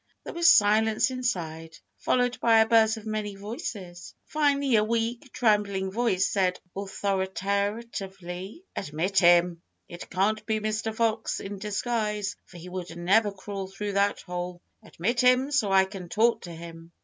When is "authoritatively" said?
6.75-8.63